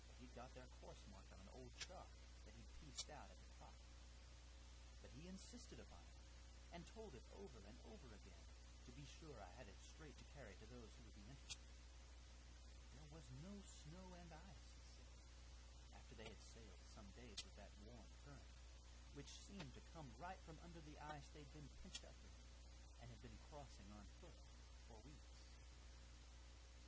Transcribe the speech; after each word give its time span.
for 0.07 0.17
he'd 0.17 0.33
got 0.33 0.49
their 0.57 0.65
course 0.81 0.97
marked 1.13 1.29
on 1.33 1.37
an 1.45 1.51
old 1.53 1.69
chart 1.77 2.09
that 2.45 2.53
he'd 2.57 2.71
pieced 2.81 3.05
out 3.13 3.29
at 3.29 3.37
the 3.37 3.51
top; 3.61 3.75
but 5.05 5.13
he 5.13 5.29
insisted 5.29 5.77
upon 5.77 6.01
it, 6.01 6.17
and 6.73 6.81
told 6.97 7.13
it 7.13 7.21
over 7.37 7.61
and 7.69 7.77
over 7.85 8.09
again, 8.09 8.45
to 8.89 8.97
be 8.97 9.05
sure 9.21 9.37
I 9.37 9.51
had 9.61 9.69
it 9.69 9.77
straight 9.93 10.17
to 10.17 10.27
carry 10.33 10.57
to 10.57 10.67
those 10.73 10.89
who 10.97 11.03
would 11.05 11.17
be 11.21 11.27
interested. 11.29 11.69
There 12.97 13.11
was 13.13 13.29
no 13.45 13.53
snow 13.61 14.17
and 14.17 14.31
ice, 14.33 14.65
he 14.73 14.87
said, 14.97 15.13
after 15.93 16.13
they 16.17 16.25
had 16.33 16.41
sailed 16.55 16.81
some 16.97 17.09
days 17.13 17.37
with 17.45 17.53
that 17.61 17.69
warm 17.85 18.07
current, 18.25 18.53
which 19.13 19.37
seemed 19.45 19.73
to 19.77 19.83
come 19.93 20.09
right 20.17 20.39
from 20.49 20.57
under 20.65 20.81
the 20.81 20.97
ice 20.97 21.29
that 21.29 21.37
they'd 21.45 21.53
been 21.53 21.69
pinched 21.85 22.07
up 22.09 22.17
in 22.25 22.33
and 23.05 23.11
had 23.13 23.21
been 23.21 23.37
crossing 23.53 23.85
on 23.93 24.07
foot 24.17 24.33
for 24.89 24.97
weeks." 25.05 25.37